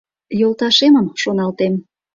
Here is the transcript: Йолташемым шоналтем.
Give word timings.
Йолташемым 0.39 1.07
шоналтем. 1.21 1.73